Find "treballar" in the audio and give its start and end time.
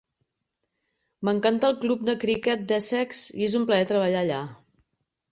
3.93-4.23